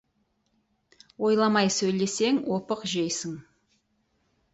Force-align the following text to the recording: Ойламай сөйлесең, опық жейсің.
Ойламай 1.27 1.69
сөйлесең, 1.75 2.39
опық 2.57 2.81
жейсің. 2.95 3.37